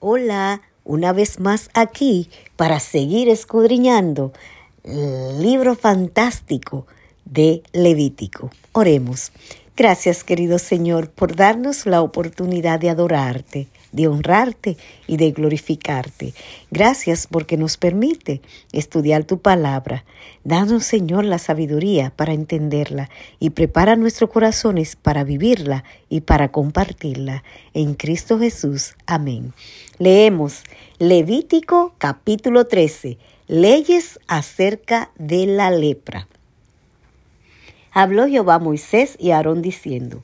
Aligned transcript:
Hola, 0.00 0.62
una 0.84 1.12
vez 1.12 1.40
más 1.40 1.70
aquí 1.74 2.30
para 2.54 2.78
seguir 2.78 3.28
escudriñando 3.28 4.32
el 4.84 5.42
libro 5.42 5.74
fantástico 5.74 6.86
de 7.24 7.64
Levítico. 7.72 8.52
Oremos. 8.70 9.32
Gracias, 9.76 10.22
querido 10.22 10.60
Señor, 10.60 11.10
por 11.10 11.34
darnos 11.34 11.84
la 11.84 12.00
oportunidad 12.00 12.78
de 12.78 12.90
adorarte, 12.90 13.66
de 13.92 14.08
honrarte 14.08 14.76
y 15.06 15.16
de 15.16 15.30
glorificarte. 15.30 16.34
Gracias 16.70 17.26
porque 17.26 17.56
nos 17.56 17.76
permite 17.76 18.40
estudiar 18.72 19.24
tu 19.24 19.40
palabra. 19.40 20.04
Danos, 20.44 20.84
Señor, 20.84 21.24
la 21.24 21.38
sabiduría 21.38 22.12
para 22.14 22.32
entenderla 22.32 23.10
y 23.38 23.50
prepara 23.50 23.96
nuestros 23.96 24.30
corazones 24.30 24.96
para 24.96 25.24
vivirla 25.24 25.84
y 26.08 26.22
para 26.22 26.50
compartirla. 26.50 27.44
En 27.74 27.94
Cristo 27.94 28.38
Jesús. 28.38 28.94
Amén. 29.06 29.52
Leemos 29.98 30.62
Levítico 30.98 31.94
capítulo 31.98 32.66
13. 32.66 33.18
Leyes 33.46 34.20
acerca 34.26 35.10
de 35.16 35.46
la 35.46 35.70
lepra. 35.70 36.28
Habló 37.90 38.26
Jehová 38.26 38.54
a 38.54 38.58
Moisés 38.58 39.16
y 39.18 39.30
a 39.30 39.36
Aarón 39.36 39.62
diciendo, 39.62 40.22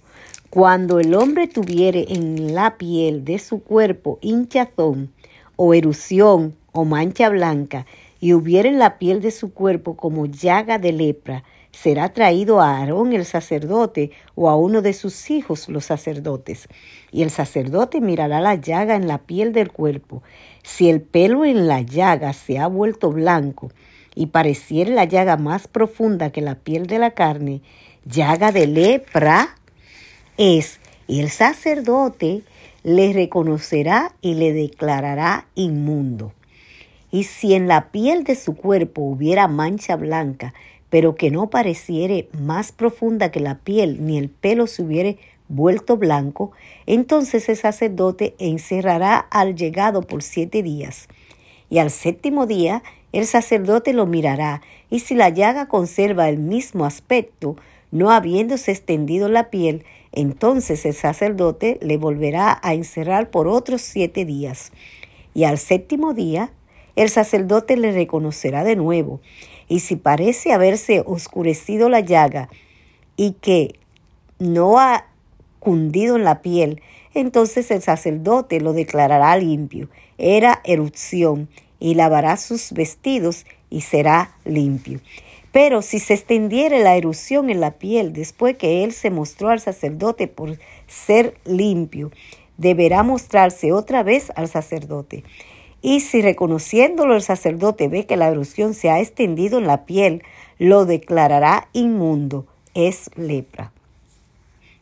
Cuando 0.54 1.00
el 1.00 1.16
hombre 1.16 1.48
tuviere 1.48 2.06
en 2.10 2.54
la 2.54 2.78
piel 2.78 3.24
de 3.24 3.40
su 3.40 3.64
cuerpo 3.64 4.20
hinchazón, 4.22 5.12
o 5.56 5.74
erupción, 5.74 6.54
o 6.70 6.84
mancha 6.84 7.28
blanca, 7.28 7.86
y 8.20 8.34
hubiere 8.34 8.68
en 8.68 8.78
la 8.78 8.98
piel 8.98 9.20
de 9.20 9.32
su 9.32 9.52
cuerpo 9.52 9.96
como 9.96 10.27
llaga 10.27 10.78
de 10.78 10.92
lepra, 10.92 11.42
será 11.72 12.12
traído 12.12 12.60
a 12.60 12.78
Aarón 12.78 13.12
el 13.12 13.24
sacerdote 13.24 14.12
o 14.36 14.48
a 14.48 14.54
uno 14.54 14.80
de 14.80 14.92
sus 14.92 15.28
hijos 15.28 15.68
los 15.68 15.86
sacerdotes. 15.86 16.68
Y 17.10 17.24
el 17.24 17.30
sacerdote 17.30 18.00
mirará 18.00 18.41
la 18.41 18.55
llaga 18.55 18.94
en 18.94 19.08
la 19.08 19.18
piel 19.18 19.52
del 19.52 19.72
cuerpo. 19.72 20.22
Si 20.62 20.88
el 20.88 21.00
pelo 21.00 21.44
en 21.44 21.66
la 21.66 21.80
llaga 21.80 22.32
se 22.32 22.60
ha 22.60 22.68
vuelto 22.68 23.10
blanco, 23.10 23.72
y 24.14 24.27
pareciera 24.27 24.92
la 24.92 25.05
llaga 25.05 25.36
más 25.36 25.66
profunda 25.66 26.30
que 26.30 26.42
la 26.42 26.55
piel 26.55 26.86
de 26.86 27.00
la 27.00 27.10
carne, 27.10 27.60
llaga 28.05 28.52
de 28.52 28.69
lepra 28.69 29.56
es, 30.36 30.80
y 31.06 31.20
el 31.20 31.30
sacerdote 31.30 32.42
le 32.82 33.12
reconocerá 33.12 34.14
y 34.20 34.34
le 34.34 34.52
declarará 34.52 35.46
inmundo. 35.54 36.32
Y 37.10 37.24
si 37.24 37.54
en 37.54 37.68
la 37.68 37.91
piel 37.91 38.24
de 38.24 38.34
su 38.34 38.56
cuerpo 38.56 39.02
hubiera 39.02 39.46
mancha 39.48 39.96
blanca, 39.96 40.52
pero 40.91 41.14
que 41.14 41.30
no 41.30 41.50
pareciere 41.50 42.28
más 42.32 42.72
profunda 42.72 43.30
que 43.30 43.41
la 43.41 43.58
piel, 43.58 44.04
ni 44.04 44.18
el 44.18 44.28
pelo 44.28 44.66
se 44.66 44.82
hubiere 44.82 45.18
vuelto 45.48 45.96
blanco, 45.96 46.52
entonces 46.86 47.48
el 47.48 47.56
sacerdote 47.56 48.34
encerrará 48.38 49.16
al 49.16 49.54
llegado 49.54 50.02
por 50.02 50.22
siete 50.22 50.62
días. 50.62 51.08
Y 51.70 51.78
al 51.78 51.91
séptimo 51.91 52.46
día 52.46 52.82
el 53.12 53.26
sacerdote 53.26 53.92
lo 53.92 54.06
mirará, 54.06 54.60
y 54.91 55.00
si 55.00 55.14
la 55.14 55.28
llaga 55.28 55.66
conserva 55.66 56.28
el 56.28 56.38
mismo 56.38 56.84
aspecto, 56.84 57.56
no 57.92 58.10
habiéndose 58.10 58.72
extendido 58.72 59.28
la 59.28 59.50
piel, 59.50 59.84
entonces 60.14 60.86
el 60.86 60.94
sacerdote 60.94 61.78
le 61.82 61.98
volverá 61.98 62.58
a 62.62 62.72
encerrar 62.72 63.30
por 63.30 63.48
otros 63.48 63.82
siete 63.82 64.24
días. 64.24 64.72
Y 65.34 65.44
al 65.44 65.58
séptimo 65.58 66.14
día, 66.14 66.52
el 66.96 67.10
sacerdote 67.10 67.76
le 67.76 67.92
reconocerá 67.92 68.64
de 68.64 68.76
nuevo, 68.76 69.20
y 69.68 69.80
si 69.80 69.96
parece 69.96 70.52
haberse 70.52 71.02
oscurecido 71.04 71.88
la 71.88 72.00
llaga 72.00 72.48
y 73.16 73.32
que 73.32 73.74
no 74.38 74.78
ha 74.78 75.06
cundido 75.58 76.16
en 76.16 76.24
la 76.24 76.40
piel, 76.40 76.80
entonces 77.14 77.70
el 77.70 77.82
sacerdote 77.82 78.60
lo 78.60 78.72
declarará 78.72 79.36
limpio. 79.36 79.88
Era 80.18 80.60
erupción, 80.64 81.48
y 81.84 81.96
lavará 81.96 82.38
sus 82.38 82.72
vestidos 82.72 83.44
y 83.68 83.82
será 83.82 84.34
limpio. 84.46 85.00
Pero 85.55 85.83
si 85.83 86.00
se 86.00 86.14
extendiere 86.14 86.83
la 86.83 86.97
erupción 86.97 87.48
en 87.48 87.60
la 87.60 87.70
piel 87.70 88.12
después 88.12 88.56
que 88.56 88.82
él 88.82 88.91
se 88.92 89.12
mostró 89.12 89.50
al 89.50 89.60
sacerdote 89.60 90.26
por 90.26 90.59
ser 90.88 91.37
limpio, 91.44 92.10
deberá 92.56 93.04
mostrarse 93.04 93.72
otra 93.72 94.03
vez 94.03 94.32
al 94.34 94.48
sacerdote. 94.48 95.22
Y 95.81 96.00
si 96.00 96.22
reconociéndolo 96.22 97.15
el 97.15 97.22
sacerdote 97.22 97.87
ve 97.87 98.04
que 98.04 98.16
la 98.16 98.26
erupción 98.26 98.75
se 98.75 98.91
ha 98.91 98.98
extendido 98.98 99.59
en 99.59 99.69
la 99.69 99.84
piel, 99.84 100.25
lo 100.59 100.87
declarará 100.87 101.69
inmundo, 101.72 102.47
es 102.75 103.09
lepra. 103.15 103.71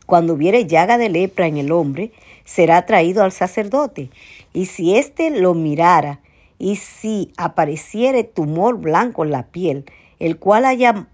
Cuando 0.07 0.33
hubiere 0.33 0.65
llaga 0.65 0.97
de 0.97 1.09
lepra 1.09 1.45
en 1.45 1.57
el 1.57 1.71
hombre, 1.71 2.11
será 2.45 2.83
traído 2.87 3.23
al 3.23 3.31
sacerdote, 3.31 4.09
y 4.53 4.65
si 4.65 4.95
éste 4.95 5.29
lo 5.29 5.53
mirara 5.53 6.19
y 6.57 6.77
si 6.77 7.31
apareciere 7.37 8.23
tumor 8.23 8.79
blanco 8.79 9.23
en 9.23 9.29
la 9.29 9.43
piel, 9.43 9.85
el 10.23 10.39
cual 10.39 10.63
haya 10.63 11.09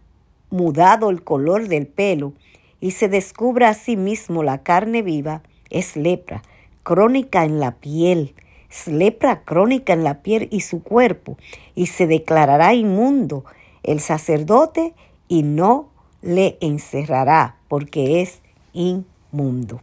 mudado 0.52 1.10
el 1.10 1.24
color 1.24 1.68
del 1.68 1.88
pelo, 1.88 2.34
y 2.80 2.92
se 2.92 3.10
descubra 3.10 3.70
a 3.70 3.74
sí 3.74 3.98
mismo 3.98 4.44
la 4.44 4.62
carne 4.62 5.02
viva, 5.02 5.42
es 5.72 5.96
lepra, 5.96 6.44
crónica 6.84 7.44
en 7.44 7.60
la 7.60 7.72
piel, 7.72 8.36
es 8.70 8.88
lepra 8.88 9.42
crónica 9.42 9.94
en 9.94 10.04
la 10.04 10.22
piel 10.22 10.48
y 10.52 10.62
su 10.62 10.84
cuerpo, 10.84 11.38
y 11.74 11.88
se 11.88 12.06
declarará 12.06 12.76
inmundo 12.76 13.46
el 13.82 14.00
sacerdote 14.00 14.94
y 15.28 15.42
no 15.42 15.90
le 16.22 16.60
encerrará, 16.62 17.56
porque 17.68 18.22
es 18.22 18.42
inmundo. 18.74 19.82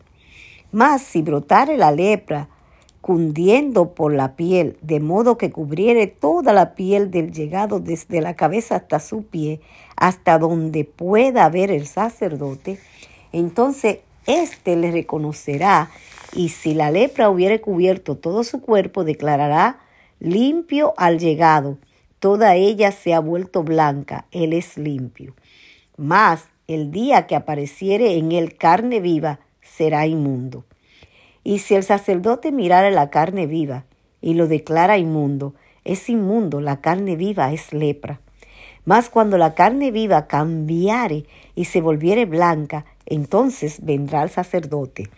Mas 0.71 1.03
si 1.03 1.23
brotare 1.23 1.77
la 1.77 1.91
lepra 1.91 2.49
cundiendo 3.07 3.95
por 3.95 4.13
la 4.13 4.35
piel, 4.35 4.79
de 4.83 4.99
modo 4.99 5.39
que 5.39 5.53
cubriere 5.53 6.09
toda 6.09 6.53
la 6.53 6.75
piel 6.75 7.13
del 7.13 7.31
llegado 7.31 7.79
desde 7.79 8.21
la 8.21 8.35
cabeza 8.35 8.75
hasta 8.75 8.99
su 8.99 9.23
pie, 9.23 9.61
hasta 9.95 10.41
donde 10.41 10.85
pueda 10.85 11.49
ver 11.49 11.71
el 11.71 11.87
sacerdote, 11.87 12.81
entonces 13.31 13.99
éste 14.27 14.75
le 14.75 14.91
reconocerá, 14.91 15.89
y 16.35 16.49
si 16.49 16.75
la 16.75 16.91
lepra 16.91 17.31
hubiere 17.31 17.61
cubierto 17.61 18.17
todo 18.17 18.43
su 18.43 18.61
cuerpo, 18.61 19.05
declarará 19.05 19.79
limpio 20.19 20.93
al 20.97 21.21
llegado, 21.21 21.79
toda 22.19 22.57
ella 22.57 22.91
se 22.91 23.15
ha 23.15 23.21
vuelto 23.21 23.63
blanca, 23.63 24.27
él 24.33 24.53
es 24.53 24.77
limpio. 24.77 25.37
Mas 25.97 26.49
el 26.67 26.91
día 26.91 27.29
que 27.29 27.37
apareciere 27.37 28.17
en 28.17 28.33
él 28.33 28.57
carne 28.57 28.99
viva, 28.99 29.39
será 29.63 30.09
inmundo. 30.09 30.65
Y 31.47 31.61
si 31.61 31.77
el 31.77 31.85
sacerdote 31.85 32.51
mirara 32.51 32.91
la 32.91 33.09
carne 33.09 33.47
viva 33.47 33.85
y 34.21 34.35
lo 34.35 34.49
declara 34.49 34.99
inmundo, 34.99 35.55
es 35.85 36.09
inmundo, 36.09 36.61
la 36.61 36.81
carne 36.81 37.15
viva 37.15 37.53
es 37.53 37.73
lepra. 37.73 38.21
Mas 38.85 39.11
cuando 39.11 39.39
la 39.39 39.55
carne 39.55 39.93
viva 39.93 40.27
cambiare 40.27 41.25
y 41.55 41.67
se 41.67 41.81
volviere 41.81 42.25
blanca, 42.25 42.85
entonces 43.07 43.85
vendrá 43.85 44.25
el 44.25 44.31
sacerdote. 44.31 45.09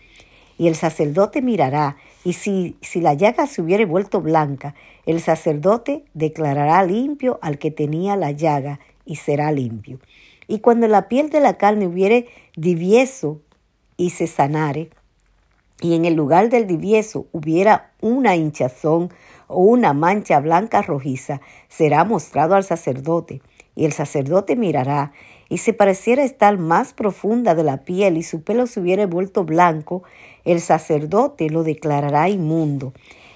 Y 0.58 0.68
el 0.68 0.74
sacerdote 0.74 1.40
mirará, 1.40 1.96
y 2.24 2.34
si, 2.34 2.76
si 2.82 3.00
la 3.00 3.14
llaga 3.14 3.46
se 3.46 3.62
hubiere 3.62 3.86
vuelto 3.86 4.20
blanca, 4.20 4.74
el 5.06 5.22
sacerdote 5.22 6.04
declarará 6.12 6.84
limpio 6.84 7.38
al 7.40 7.56
que 7.56 7.70
tenía 7.70 8.16
la 8.16 8.32
llaga, 8.32 8.80
y 9.06 9.16
será 9.16 9.50
limpio. 9.50 9.98
Y 10.46 10.58
cuando 10.58 10.88
la 10.88 11.08
piel 11.08 11.30
de 11.30 11.40
la 11.40 11.56
carne 11.56 11.86
hubiere 11.86 12.26
divieso 12.54 13.40
y 13.96 14.10
se 14.10 14.26
sanare, 14.26 14.90
y 15.80 15.94
en 15.94 16.04
el 16.04 16.14
lugar 16.14 16.50
del 16.50 16.66
divieso 16.66 17.26
hubiera 17.32 17.92
una 18.00 18.36
hinchazón 18.36 19.12
o 19.46 19.62
una 19.62 19.92
mancha 19.92 20.40
blanca 20.40 20.82
rojiza, 20.82 21.40
será 21.68 22.04
mostrado 22.04 22.54
al 22.54 22.64
sacerdote, 22.64 23.40
y 23.74 23.84
el 23.84 23.92
sacerdote 23.92 24.56
mirará, 24.56 25.12
y 25.48 25.58
si 25.58 25.72
pareciera 25.72 26.24
estar 26.24 26.58
más 26.58 26.92
profunda 26.92 27.54
de 27.54 27.64
la 27.64 27.84
piel 27.84 28.16
y 28.16 28.22
su 28.22 28.42
pelo 28.42 28.66
se 28.66 28.80
hubiere 28.80 29.06
vuelto 29.06 29.44
blanco, 29.44 30.02
el 30.44 30.60
sacerdote 30.60 31.48
lo 31.48 31.62
declarará 31.62 32.28
inmundo. 32.28 32.92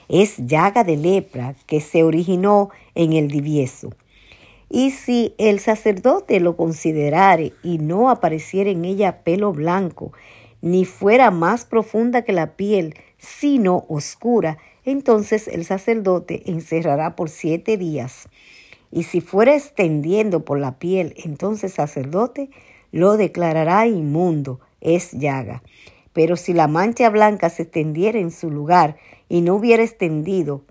Es 0.09 0.37
llaga 0.37 0.85
de 0.85 0.97
lepra 0.97 1.55
que 1.67 1.81
se 1.81 2.03
originó 2.03 2.71
en 2.95 3.15
el 3.15 3.29
divieso. 3.29 3.91
Y 4.69 4.91
si 4.91 5.35
el 5.39 5.61
sacerdote 5.61 6.41
lo 6.41 6.57
considerare 6.57 7.53
y 7.63 7.79
no 7.79 8.11
apareciera 8.11 8.71
en 8.71 8.85
ella 8.85 9.23
pelo 9.23 9.53
blanco, 9.53 10.13
ni 10.63 10.85
fuera 10.85 11.31
más 11.31 11.67
profunda 11.67 12.23
que 12.23 12.33
la 12.33 12.57
piel, 12.57 12.95
sino 13.19 13.85
oscura, 13.89 14.59
entonces 14.85 15.49
el 15.49 15.65
sacerdote 15.65 16.51
encerrará 16.51 17.15
por 17.15 17.29
siete 17.29 17.77
días. 17.77 18.29
Y 18.91 19.05
si 19.05 19.21
fuera 19.21 19.55
extendiendo 19.55 20.45
por 20.45 20.59
la 20.59 20.79
piel, 20.79 21.15
entonces 21.23 21.75
sacerdote 21.75 22.51
lo 22.91 23.17
declarará 23.17 23.87
inmundo, 23.87 24.61
es 24.81 25.13
llaga. 25.13 25.63
Pero 26.13 26.37
si 26.37 26.53
la 26.53 26.69
mancha 26.69 27.09
blanca 27.11 27.49
se 27.49 27.63
extendiera 27.63 28.19
en 28.19 28.31
su 28.31 28.51
lugar 28.51 28.97
y 29.29 29.41
no 29.41 29.55
hubiera 29.55 29.83
extendido, 29.83 30.63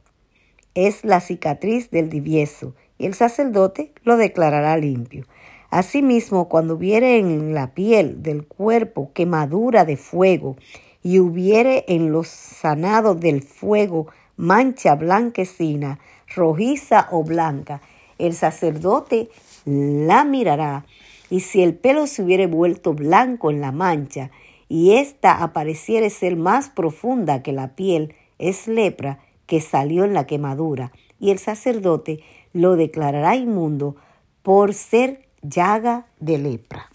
es 0.75 1.03
la 1.03 1.19
cicatriz 1.19 1.89
del 1.89 2.09
divieso, 2.09 2.75
y 2.97 3.07
el 3.07 3.15
sacerdote 3.15 3.91
lo 4.03 4.17
declarará 4.17 4.77
limpio. 4.77 5.25
Asimismo, 5.71 6.49
cuando 6.49 6.75
hubiere 6.75 7.17
en 7.17 7.53
la 7.53 7.73
piel 7.73 8.21
del 8.21 8.45
cuerpo 8.45 9.11
quemadura 9.13 9.85
de 9.85 9.95
fuego, 9.95 10.57
y 11.01 11.19
hubiere 11.19 11.85
en 11.87 12.11
los 12.11 12.27
sanados 12.27 13.19
del 13.21 13.41
fuego 13.41 14.07
mancha 14.35 14.95
blanquecina, 14.95 15.99
rojiza 16.35 17.07
o 17.11 17.23
blanca, 17.23 17.81
el 18.17 18.33
sacerdote 18.33 19.29
la 19.65 20.25
mirará, 20.25 20.85
y 21.29 21.39
si 21.39 21.63
el 21.63 21.73
pelo 21.73 22.05
se 22.05 22.21
hubiere 22.21 22.47
vuelto 22.47 22.93
blanco 22.93 23.49
en 23.49 23.61
la 23.61 23.71
mancha, 23.71 24.29
y 24.67 24.97
ésta 24.97 25.41
apareciere 25.41 26.09
ser 26.09 26.35
más 26.35 26.69
profunda 26.69 27.43
que 27.43 27.53
la 27.53 27.75
piel, 27.75 28.13
es 28.39 28.67
lepra 28.67 29.19
que 29.45 29.61
salió 29.61 30.03
en 30.03 30.13
la 30.13 30.27
quemadura, 30.27 30.91
y 31.17 31.31
el 31.31 31.39
sacerdote 31.39 32.19
lo 32.51 32.75
declarará 32.75 33.37
inmundo 33.37 33.95
por 34.43 34.73
ser 34.73 35.30
llaga 35.41 36.05
de 36.19 36.37
lepra. 36.37 36.89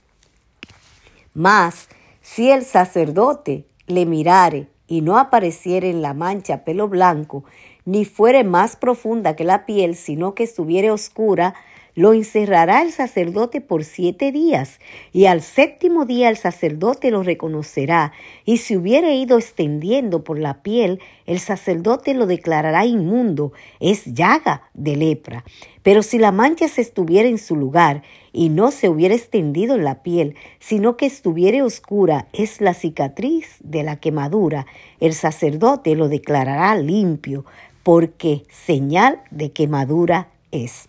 Mas 1.34 1.88
si 2.22 2.50
el 2.50 2.64
sacerdote 2.64 3.66
le 3.86 4.06
mirare 4.06 4.68
y 4.88 5.00
no 5.00 5.18
apareciere 5.18 5.90
en 5.90 6.02
la 6.02 6.14
mancha 6.14 6.64
pelo 6.64 6.88
blanco, 6.88 7.44
ni 7.84 8.04
fuere 8.04 8.42
más 8.42 8.76
profunda 8.76 9.36
que 9.36 9.44
la 9.44 9.64
piel, 9.66 9.94
sino 9.96 10.34
que 10.34 10.44
estuviere 10.44 10.90
oscura, 10.90 11.54
lo 11.96 12.12
encerrará 12.12 12.82
el 12.82 12.92
sacerdote 12.92 13.62
por 13.62 13.82
siete 13.82 14.30
días, 14.30 14.78
y 15.12 15.24
al 15.24 15.40
séptimo 15.40 16.04
día 16.04 16.28
el 16.28 16.36
sacerdote 16.36 17.10
lo 17.10 17.22
reconocerá, 17.22 18.12
y 18.44 18.58
si 18.58 18.76
hubiere 18.76 19.14
ido 19.14 19.38
extendiendo 19.38 20.22
por 20.22 20.38
la 20.38 20.62
piel, 20.62 21.00
el 21.24 21.40
sacerdote 21.40 22.12
lo 22.12 22.26
declarará 22.26 22.84
inmundo, 22.84 23.52
es 23.80 24.04
llaga 24.04 24.70
de 24.74 24.94
lepra. 24.94 25.44
Pero 25.82 26.02
si 26.02 26.18
la 26.18 26.32
mancha 26.32 26.68
se 26.68 26.82
estuviera 26.82 27.28
en 27.28 27.38
su 27.38 27.56
lugar, 27.56 28.02
y 28.30 28.50
no 28.50 28.70
se 28.70 28.90
hubiera 28.90 29.14
extendido 29.14 29.76
en 29.76 29.84
la 29.84 30.02
piel, 30.02 30.36
sino 30.58 30.98
que 30.98 31.06
estuviere 31.06 31.62
oscura, 31.62 32.28
es 32.34 32.60
la 32.60 32.74
cicatriz 32.74 33.56
de 33.60 33.82
la 33.82 33.96
quemadura, 33.96 34.66
el 35.00 35.14
sacerdote 35.14 35.96
lo 35.96 36.10
declarará 36.10 36.76
limpio, 36.76 37.46
porque 37.82 38.42
señal 38.50 39.22
de 39.30 39.52
quemadura 39.52 40.28
es 40.50 40.88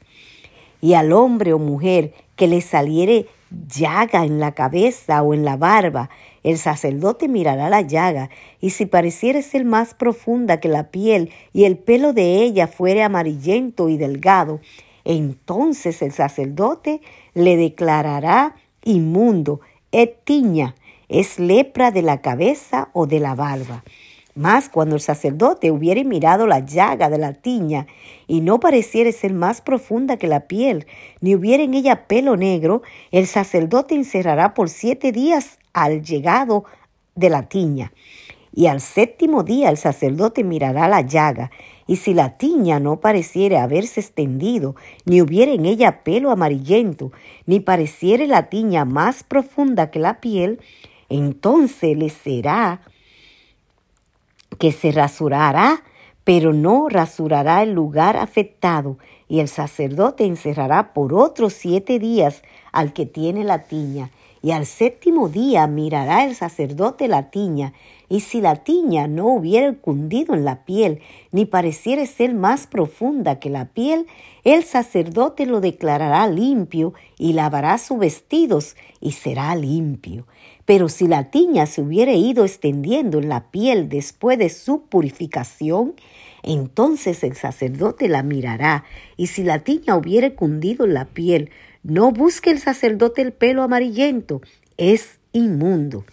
y 0.82 0.94
al 0.94 1.12
hombre 1.12 1.54
o 1.54 1.60
mujer 1.60 2.14
que 2.36 2.48
le 2.48 2.62
saliere 2.62 3.28
llaga 3.68 4.26
en 4.26 4.40
la 4.40 4.54
cabeza 4.54 5.22
o 5.22 5.34
en 5.34 5.46
la 5.46 5.58
barba, 5.58 6.10
el 6.44 6.58
sacerdote 6.58 7.28
mirará 7.28 7.70
la 7.70 7.82
llaga, 7.82 8.30
y 8.62 8.72
si 8.72 8.86
pareciere 8.86 9.42
ser 9.42 9.66
más 9.66 9.94
profunda 9.94 10.60
que 10.60 10.68
la 10.68 10.92
piel 10.92 11.32
y 11.54 11.66
el 11.66 11.78
pelo 11.78 12.14
de 12.14 12.44
ella 12.44 12.68
fuere 12.68 13.04
amarillento 13.04 13.90
y 13.90 13.98
delgado, 13.98 14.60
entonces 15.06 16.02
el 16.02 16.12
sacerdote 16.12 17.02
le 17.34 17.56
declarará 17.56 18.56
inmundo, 18.84 19.62
et 19.92 20.24
tiña, 20.24 20.76
es 21.08 21.40
lepra 21.40 21.92
de 21.92 22.02
la 22.02 22.22
cabeza 22.22 22.90
o 22.94 23.08
de 23.08 23.20
la 23.20 23.36
barba. 23.36 23.84
Mas 24.38 24.70
cuando 24.70 24.94
el 24.94 25.02
sacerdote 25.02 25.72
hubiere 25.72 26.04
mirado 26.04 26.46
la 26.46 26.60
llaga 26.60 27.10
de 27.10 27.18
la 27.18 27.34
tiña 27.34 27.88
y 28.28 28.42
no 28.42 28.60
pareciere 28.60 29.12
ser 29.12 29.34
más 29.34 29.62
profunda 29.62 30.18
que 30.18 30.28
la 30.28 30.42
piel, 30.42 30.86
ni 31.22 31.34
hubiere 31.34 31.64
en 31.64 31.74
ella 31.74 32.06
pelo 32.06 32.38
negro, 32.38 32.84
el 33.10 33.26
sacerdote 33.26 33.96
encerrará 33.96 34.54
por 34.54 34.70
siete 34.70 35.12
días 35.12 35.58
al 35.74 36.04
llegado 36.04 36.66
de 37.16 37.32
la 37.32 37.50
tiña. 37.50 37.92
Y 38.54 38.68
al 38.68 38.80
séptimo 38.80 39.42
día 39.42 39.72
el 39.72 39.78
sacerdote 39.78 40.44
mirará 40.44 40.88
la 40.88 41.02
llaga, 41.02 41.50
y 41.88 41.96
si 41.96 42.14
la 42.14 42.38
tiña 42.38 42.80
no 42.80 43.00
pareciere 43.00 43.58
haberse 43.58 44.02
extendido, 44.02 44.76
ni 45.06 45.20
hubiere 45.20 45.56
en 45.56 45.66
ella 45.66 46.04
pelo 46.04 46.30
amarillento, 46.30 47.12
ni 47.48 47.60
pareciere 47.60 48.28
la 48.28 48.50
tiña 48.50 48.86
más 48.86 49.24
profunda 49.24 49.90
que 49.90 49.98
la 49.98 50.22
piel, 50.22 50.60
entonces 51.10 51.98
le 51.98 52.10
será 52.10 52.82
que 54.60 54.72
se 54.72 54.92
rasurará, 54.92 55.84
pero 56.24 56.52
no 56.52 56.90
rasurará 56.90 57.64
el 57.64 57.72
lugar 57.72 58.18
afectado, 58.18 58.98
y 59.30 59.40
el 59.40 59.48
sacerdote 59.48 60.26
encerrará 60.26 60.94
por 60.94 61.14
otros 61.14 61.54
siete 61.54 62.00
días 62.00 62.44
al 62.72 62.94
que 62.94 63.06
tiene 63.06 63.44
la 63.44 63.64
tiña, 63.64 64.12
y 64.42 64.52
al 64.52 64.66
séptimo 64.66 65.30
día 65.30 65.68
mirará 65.68 66.26
el 66.26 66.36
sacerdote 66.36 67.08
la 67.08 67.30
tiña, 67.30 67.74
y 68.10 68.22
si 68.22 68.40
la 68.42 68.56
tiña 68.58 69.08
no 69.08 69.28
hubiera 69.28 69.74
cundido 69.74 70.34
en 70.34 70.46
la 70.46 70.64
piel, 70.64 71.02
ni 71.32 71.46
pareciere 71.46 72.06
ser 72.06 72.34
más 72.34 72.68
profunda 72.68 73.40
que 73.40 73.50
la 73.50 73.66
piel, 73.66 74.06
el 74.44 74.64
sacerdote 74.64 75.46
lo 75.46 75.60
declarará 75.60 76.28
limpio 76.28 76.94
y 77.18 77.34
lavará 77.34 77.78
sus 77.78 78.00
vestidos 78.00 78.76
y 79.02 79.14
será 79.14 79.56
limpio. 79.56 80.26
Pero 80.68 80.90
si 80.90 81.08
la 81.08 81.32
tiña 81.32 81.66
se 81.66 81.82
hubiere 81.82 82.18
ido 82.18 82.44
extendiendo 82.44 83.20
en 83.20 83.30
la 83.30 83.52
piel 83.52 83.88
después 83.88 84.38
de 84.38 84.50
su 84.50 84.82
purificación, 84.82 85.96
entonces 86.44 87.24
el 87.24 87.38
sacerdote 87.38 88.10
la 88.10 88.22
mirará, 88.22 88.84
y 89.16 89.28
si 89.28 89.44
la 89.44 89.60
tiña 89.60 89.96
hubiere 89.96 90.36
cundido 90.36 90.84
en 90.84 90.94
la 90.94 91.06
piel, 91.06 91.52
no 91.84 92.12
busque 92.12 92.52
el 92.52 92.60
sacerdote 92.60 93.22
el 93.22 93.32
pelo 93.32 93.64
amarillento, 93.64 94.42
es 94.76 95.22
inmundo. 95.32 96.04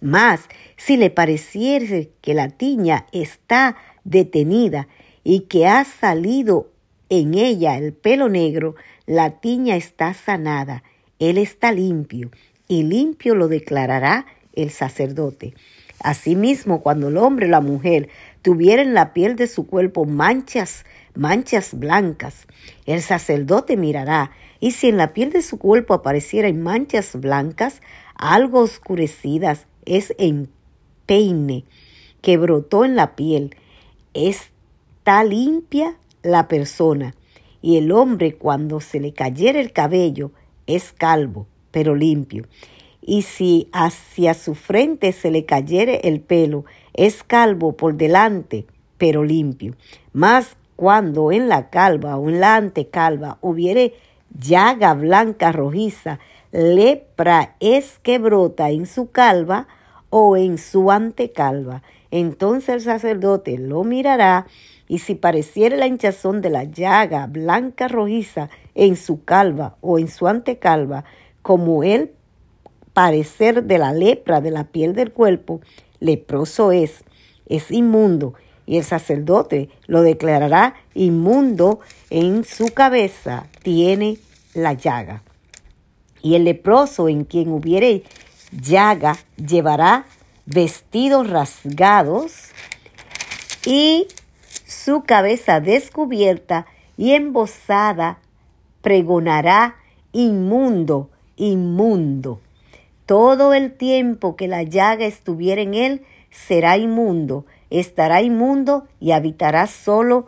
Mas 0.00 0.42
si 0.76 0.96
le 0.96 1.10
pareciere 1.10 2.12
que 2.20 2.32
la 2.32 2.50
tiña 2.50 3.06
está 3.10 3.76
detenida 4.04 4.86
y 5.24 5.40
que 5.40 5.66
ha 5.66 5.84
salido 5.84 6.70
en 7.08 7.34
ella 7.34 7.76
el 7.76 7.92
pelo 7.92 8.28
negro, 8.28 8.76
la 9.04 9.40
tiña 9.40 9.74
está 9.74 10.14
sanada, 10.14 10.84
él 11.18 11.38
está 11.38 11.72
limpio, 11.72 12.30
y 12.68 12.82
limpio 12.82 13.34
lo 13.34 13.48
declarará 13.48 14.26
el 14.52 14.70
sacerdote. 14.70 15.54
Asimismo, 16.00 16.82
cuando 16.82 17.08
el 17.08 17.16
hombre 17.16 17.46
o 17.46 17.50
la 17.50 17.60
mujer 17.60 18.08
tuviera 18.42 18.82
en 18.82 18.94
la 18.94 19.12
piel 19.12 19.36
de 19.36 19.46
su 19.46 19.66
cuerpo 19.66 20.04
manchas, 20.04 20.84
manchas 21.14 21.78
blancas, 21.78 22.46
el 22.84 23.02
sacerdote 23.02 23.76
mirará, 23.76 24.30
y 24.60 24.72
si 24.72 24.88
en 24.88 24.96
la 24.96 25.12
piel 25.12 25.30
de 25.30 25.42
su 25.42 25.58
cuerpo 25.58 25.94
aparecieran 25.94 26.62
manchas 26.62 27.18
blancas, 27.18 27.80
algo 28.14 28.60
oscurecidas, 28.60 29.66
es 29.84 30.14
en 30.18 30.50
peine 31.06 31.64
que 32.20 32.36
brotó 32.36 32.84
en 32.84 32.96
la 32.96 33.14
piel, 33.14 33.54
está 34.12 35.24
limpia 35.24 35.96
la 36.22 36.48
persona, 36.48 37.14
y 37.62 37.78
el 37.78 37.92
hombre 37.92 38.34
cuando 38.34 38.80
se 38.80 39.00
le 39.00 39.12
cayera 39.12 39.60
el 39.60 39.72
cabello 39.72 40.32
es 40.66 40.92
calvo 40.92 41.46
pero 41.76 41.94
limpio. 41.94 42.46
Y 43.02 43.20
si 43.20 43.68
hacia 43.70 44.32
su 44.32 44.54
frente 44.54 45.12
se 45.12 45.30
le 45.30 45.44
cayere 45.44 46.00
el 46.04 46.22
pelo, 46.22 46.64
es 46.94 47.22
calvo 47.22 47.76
por 47.76 47.96
delante, 47.96 48.64
pero 48.96 49.22
limpio. 49.22 49.74
Mas 50.14 50.56
cuando 50.74 51.32
en 51.32 51.50
la 51.50 51.68
calva 51.68 52.16
o 52.16 52.30
en 52.30 52.40
la 52.40 52.56
antecalva 52.56 53.36
hubiere 53.42 53.92
llaga 54.40 54.94
blanca 54.94 55.52
rojiza, 55.52 56.18
lepra 56.50 57.56
es 57.60 57.98
que 57.98 58.18
brota 58.18 58.70
en 58.70 58.86
su 58.86 59.10
calva 59.10 59.68
o 60.08 60.38
en 60.38 60.56
su 60.56 60.90
antecalva. 60.90 61.82
Entonces 62.10 62.70
el 62.70 62.80
sacerdote 62.80 63.58
lo 63.58 63.84
mirará 63.84 64.46
y 64.88 65.00
si 65.00 65.14
pareciere 65.14 65.76
la 65.76 65.86
hinchazón 65.86 66.40
de 66.40 66.48
la 66.48 66.64
llaga 66.64 67.26
blanca 67.26 67.86
rojiza 67.86 68.48
en 68.74 68.96
su 68.96 69.24
calva 69.24 69.76
o 69.82 69.98
en 69.98 70.08
su 70.08 70.26
antecalva, 70.26 71.04
como 71.46 71.84
el 71.84 72.10
parecer 72.92 73.62
de 73.62 73.78
la 73.78 73.92
lepra 73.92 74.40
de 74.40 74.50
la 74.50 74.64
piel 74.64 74.94
del 74.96 75.12
cuerpo, 75.12 75.60
leproso 76.00 76.72
es, 76.72 77.04
es 77.48 77.70
inmundo, 77.70 78.34
y 78.66 78.78
el 78.78 78.82
sacerdote 78.82 79.68
lo 79.86 80.02
declarará 80.02 80.74
inmundo 80.92 81.78
en 82.10 82.42
su 82.42 82.74
cabeza, 82.74 83.46
tiene 83.62 84.18
la 84.54 84.72
llaga. 84.72 85.22
Y 86.20 86.34
el 86.34 86.42
leproso 86.42 87.08
en 87.08 87.22
quien 87.22 87.52
hubiere 87.52 88.02
llaga 88.50 89.16
llevará 89.36 90.06
vestidos 90.46 91.30
rasgados 91.30 92.32
y 93.64 94.08
su 94.66 95.04
cabeza 95.04 95.60
descubierta 95.60 96.66
y 96.96 97.12
embosada 97.12 98.18
pregonará 98.82 99.76
inmundo 100.10 101.10
inmundo. 101.36 102.40
Todo 103.06 103.54
el 103.54 103.72
tiempo 103.72 104.36
que 104.36 104.48
la 104.48 104.62
llaga 104.62 105.06
estuviera 105.06 105.60
en 105.60 105.74
él, 105.74 106.02
será 106.30 106.76
inmundo, 106.76 107.46
estará 107.70 108.22
inmundo 108.22 108.86
y 109.00 109.12
habitará 109.12 109.66
solo 109.66 110.26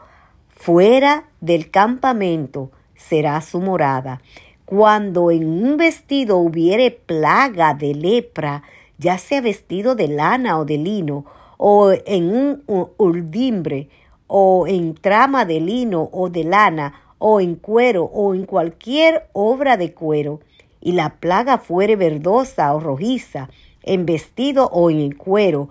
fuera 0.48 1.28
del 1.40 1.70
campamento, 1.70 2.70
será 2.94 3.40
su 3.40 3.60
morada. 3.60 4.20
Cuando 4.64 5.30
en 5.30 5.46
un 5.46 5.76
vestido 5.76 6.38
hubiere 6.38 6.90
plaga 6.90 7.74
de 7.74 7.94
lepra, 7.94 8.62
ya 8.98 9.18
sea 9.18 9.40
vestido 9.40 9.94
de 9.94 10.08
lana 10.08 10.58
o 10.58 10.64
de 10.64 10.78
lino, 10.78 11.24
o 11.56 11.92
en 11.92 12.34
un 12.34 12.62
urdimbre, 12.96 13.88
o 14.26 14.66
en 14.66 14.94
trama 14.94 15.44
de 15.44 15.60
lino 15.60 16.10
o 16.12 16.28
de 16.28 16.44
lana, 16.44 16.94
o 17.18 17.40
en 17.40 17.54
cuero, 17.54 18.04
o 18.04 18.34
en 18.34 18.44
cualquier 18.44 19.28
obra 19.32 19.76
de 19.76 19.94
cuero, 19.94 20.40
y 20.88 20.92
la 20.92 21.16
plaga 21.16 21.59
fuere 21.59 21.97
verdosa 21.97 22.75
o 22.75 22.80
rojiza, 22.80 23.50
en 23.83 24.07
vestido 24.07 24.71
o 24.73 24.88
en 24.88 25.12
cuero, 25.12 25.68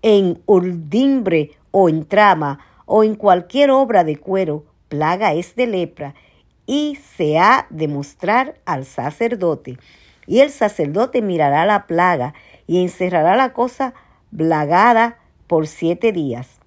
en 0.00 0.40
urdimbre 0.46 1.58
o 1.72 1.88
en 1.88 2.04
trama, 2.04 2.60
o 2.86 3.02
en 3.02 3.16
cualquier 3.16 3.72
obra 3.72 4.04
de 4.04 4.16
cuero, 4.16 4.64
plaga 4.88 5.32
es 5.32 5.56
de 5.56 5.66
lepra, 5.66 6.14
y 6.66 6.96
se 7.16 7.36
ha 7.36 7.66
de 7.70 7.88
mostrar 7.88 8.60
al 8.64 8.84
sacerdote. 8.84 9.76
Y 10.28 10.38
el 10.38 10.50
sacerdote 10.50 11.20
mirará 11.20 11.66
la 11.66 11.88
plaga 11.88 12.34
y 12.68 12.80
encerrará 12.80 13.34
la 13.34 13.52
cosa 13.52 13.92
blagada 14.30 15.18
por 15.48 15.66
siete 15.66 16.12
días. 16.12 16.59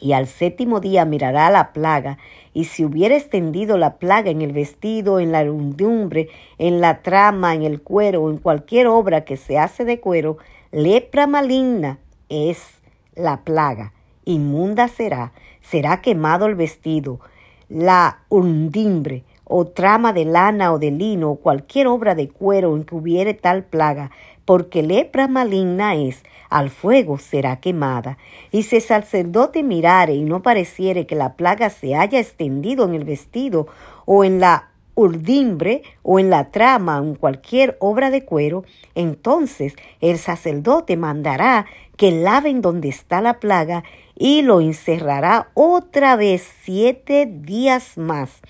Y 0.00 0.12
al 0.12 0.26
séptimo 0.26 0.80
día 0.80 1.04
mirará 1.04 1.50
la 1.50 1.72
plaga, 1.72 2.18
y 2.52 2.64
si 2.64 2.84
hubiera 2.84 3.16
extendido 3.16 3.78
la 3.78 3.96
plaga 3.98 4.30
en 4.30 4.42
el 4.42 4.52
vestido, 4.52 5.20
en 5.20 5.32
la 5.32 5.44
rundumbre, 5.44 6.28
en 6.58 6.80
la 6.80 7.02
trama, 7.02 7.54
en 7.54 7.62
el 7.62 7.80
cuero 7.80 8.22
o 8.22 8.30
en 8.30 8.38
cualquier 8.38 8.86
obra 8.88 9.24
que 9.24 9.36
se 9.36 9.58
hace 9.58 9.84
de 9.84 10.00
cuero, 10.00 10.38
lepra 10.72 11.26
maligna 11.26 11.98
es 12.28 12.82
la 13.14 13.44
plaga. 13.44 13.92
Inmunda 14.24 14.88
será, 14.88 15.32
será 15.60 16.00
quemado 16.00 16.46
el 16.46 16.54
vestido, 16.54 17.20
la 17.68 18.20
undimbre, 18.28 19.24
o 19.56 19.66
trama 19.66 20.12
de 20.12 20.24
lana 20.24 20.72
o 20.72 20.80
de 20.80 20.90
lino, 20.90 21.30
o 21.30 21.36
cualquier 21.36 21.86
obra 21.86 22.16
de 22.16 22.28
cuero 22.28 22.74
en 22.74 22.82
que 22.82 22.96
hubiere 22.96 23.34
tal 23.34 23.62
plaga, 23.62 24.10
porque 24.44 24.82
lepra 24.82 25.28
maligna 25.28 25.94
es, 25.94 26.24
al 26.50 26.70
fuego 26.70 27.18
será 27.18 27.60
quemada. 27.60 28.18
Y 28.50 28.64
si 28.64 28.74
el 28.74 28.82
sacerdote 28.82 29.62
mirare 29.62 30.14
y 30.14 30.24
no 30.24 30.42
pareciere 30.42 31.06
que 31.06 31.14
la 31.14 31.34
plaga 31.34 31.70
se 31.70 31.94
haya 31.94 32.18
extendido 32.18 32.84
en 32.84 32.94
el 32.94 33.04
vestido 33.04 33.68
o 34.06 34.24
en 34.24 34.40
la 34.40 34.70
urdimbre 34.96 35.82
o 36.02 36.18
en 36.18 36.30
la 36.30 36.50
trama 36.50 37.00
o 37.00 37.04
en 37.04 37.14
cualquier 37.14 37.76
obra 37.78 38.10
de 38.10 38.24
cuero, 38.24 38.64
entonces 38.96 39.76
el 40.00 40.18
sacerdote 40.18 40.96
mandará 40.96 41.66
que 41.96 42.10
laven 42.10 42.60
donde 42.60 42.88
está 42.88 43.20
la 43.20 43.38
plaga 43.38 43.84
y 44.16 44.42
lo 44.42 44.60
encerrará 44.60 45.50
otra 45.54 46.16
vez 46.16 46.44
siete 46.64 47.28
días 47.30 47.96
más. 47.96 48.40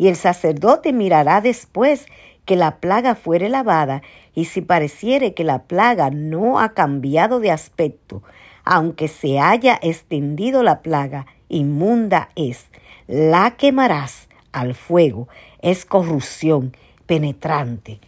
Y 0.00 0.08
el 0.08 0.16
sacerdote 0.16 0.94
mirará 0.94 1.42
después 1.42 2.06
que 2.46 2.56
la 2.56 2.76
plaga 2.76 3.14
fuere 3.14 3.50
lavada, 3.50 4.00
y 4.34 4.46
si 4.46 4.62
pareciere 4.62 5.34
que 5.34 5.44
la 5.44 5.64
plaga 5.64 6.08
no 6.08 6.58
ha 6.58 6.70
cambiado 6.70 7.38
de 7.38 7.50
aspecto, 7.50 8.22
aunque 8.64 9.08
se 9.08 9.38
haya 9.38 9.78
extendido 9.82 10.62
la 10.62 10.80
plaga, 10.80 11.26
inmunda 11.50 12.30
es, 12.34 12.64
la 13.08 13.58
quemarás 13.58 14.28
al 14.52 14.74
fuego, 14.74 15.28
es 15.60 15.84
corrupción 15.84 16.74
penetrante. 17.04 18.00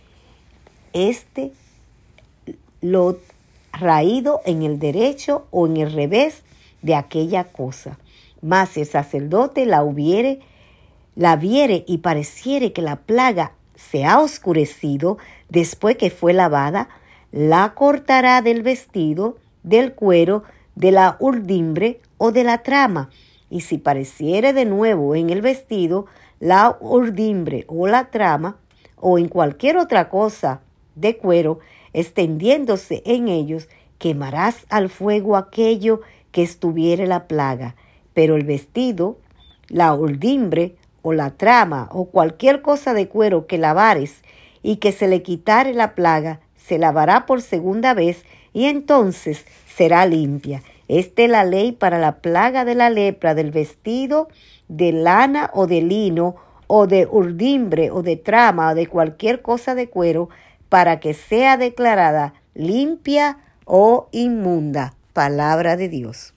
Este 0.95 1.53
lo 2.81 3.19
raído 3.71 4.41
en 4.47 4.63
el 4.63 4.79
derecho 4.79 5.47
o 5.51 5.67
en 5.67 5.77
el 5.77 5.93
revés 5.93 6.43
de 6.81 6.95
aquella 6.95 7.45
cosa. 7.45 7.99
Mas 8.41 8.71
si 8.71 8.81
el 8.81 8.87
sacerdote 8.87 9.67
la 9.67 9.85
hubiere, 9.85 10.41
la 11.15 11.37
viere 11.37 11.85
y 11.87 11.99
pareciere 11.99 12.73
que 12.73 12.83
la 12.83 12.97
plaga 12.97 13.53
se 13.75 14.05
ha 14.05 14.21
oscurecido 14.21 15.19
después 15.49 15.97
que 15.97 16.11
fue 16.11 16.33
lavada, 16.33 16.89
la 17.31 17.75
cortará 17.75 18.43
del 18.43 18.63
vestido, 18.63 19.37
del 19.63 19.95
cuero, 19.95 20.45
de 20.75 20.93
la 20.93 21.17
urdimbre 21.21 22.01
o 22.19 22.33
de 22.33 22.45
la 22.45 22.63
trama. 22.63 23.11
Y 23.51 23.61
si 23.61 23.79
pareciere 23.79 24.53
de 24.53 24.65
nuevo 24.65 25.15
en 25.15 25.31
el 25.31 25.43
vestido, 25.43 26.07
la 26.41 26.77
urdimbre 26.81 27.65
o 27.69 27.87
la 27.87 28.11
trama, 28.11 28.57
o 28.97 29.19
en 29.19 29.29
cualquier 29.29 29.77
otra 29.77 30.09
cosa 30.09 30.61
de 30.95 31.17
cuero, 31.17 31.59
extendiéndose 31.93 33.03
en 33.05 33.29
ellos, 33.29 33.69
quemarás 33.99 34.67
al 34.69 34.89
fuego 34.89 35.37
aquello 35.37 36.01
que 36.31 36.43
estuviere 36.43 37.07
la 37.07 37.27
plaga, 37.27 37.77
pero 38.15 38.37
el 38.37 38.45
vestido, 38.45 39.19
la 39.69 39.95
urdimbre 39.95 40.77
o 41.03 41.13
la 41.13 41.31
trama 41.31 41.89
o 41.93 42.07
cualquier 42.07 42.63
cosa 42.63 42.95
de 42.95 43.09
cuero 43.09 43.47
que 43.47 43.59
lavares 43.59 44.23
y 44.63 44.77
que 44.77 44.93
se 44.93 45.09
le 45.09 45.23
quitare 45.23 45.75
la 45.75 45.95
plaga, 45.95 46.41
se 46.57 46.79
lavará 46.79 47.27
por 47.27 47.43
segunda 47.43 47.95
vez 47.95 48.25
y 48.53 48.67
entonces 48.67 49.45
será 49.67 50.07
limpia. 50.07 50.63
Esta 50.89 51.23
es 51.23 51.31
la 51.31 51.45
ley 51.45 51.73
para 51.73 51.99
la 51.99 52.21
plaga 52.21 52.65
de 52.65 52.75
la 52.75 52.91
lepra 52.91 53.35
del 53.35 53.51
vestido 53.51 54.29
de 54.69 54.93
lana 54.93 55.51
o 55.53 55.67
de 55.67 55.83
lino 55.83 56.37
o 56.67 56.87
de 56.87 57.07
urdimbre 57.11 57.91
o 57.91 58.03
de 58.03 58.17
trama 58.17 58.71
o 58.71 58.75
de 58.75 58.87
cualquier 58.87 59.43
cosa 59.43 59.75
de 59.75 59.89
cuero 59.91 60.31
para 60.69 61.01
que 61.01 61.13
sea 61.13 61.57
declarada 61.57 62.35
limpia 62.55 63.39
o 63.65 64.09
inmunda 64.13 64.95
palabra 65.13 65.77
de 65.77 65.89
Dios. 65.89 66.35